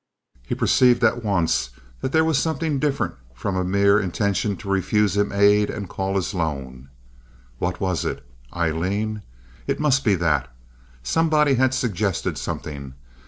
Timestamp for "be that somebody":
10.03-11.53